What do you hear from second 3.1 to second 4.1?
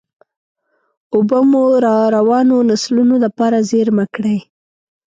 دپاره زېرمه